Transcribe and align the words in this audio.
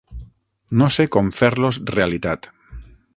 No 0.81 0.87
sé 0.95 1.05
com 1.17 1.29
fer-los 1.41 1.81
realitat. 1.99 2.53